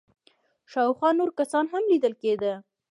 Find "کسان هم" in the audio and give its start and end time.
1.39-1.83